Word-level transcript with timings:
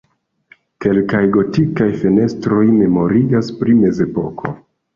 Kelkaj 0.85 1.19
gotikaj 1.35 1.89
fenestroj 2.01 2.65
memorigas 2.81 3.55
pri 3.63 3.79
mezepoko. 3.87 4.59